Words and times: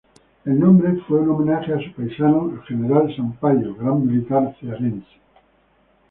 El 0.45 0.59
nombre 0.59 0.95
fue 1.07 1.19
un 1.19 1.29
homenaje 1.29 1.75
a 1.75 1.79
su 1.79 1.91
paisano 1.93 2.59
General 2.67 3.15
Sampaio, 3.15 3.75
gran 3.75 4.03
militar 4.03 4.51
cearense. 4.59 5.07